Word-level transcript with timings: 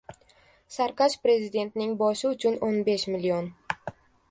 Sarkash 0.75 1.17
prezidentning 1.25 1.93
boshi 2.01 2.27
uchun 2.33 2.59
o'n 2.69 2.83
besh 2.91 3.07
million 3.17 3.55